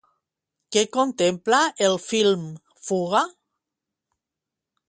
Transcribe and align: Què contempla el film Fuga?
Què 0.75 0.81
contempla 0.97 1.59
el 1.89 1.99
film 2.07 2.49
Fuga? 2.89 3.25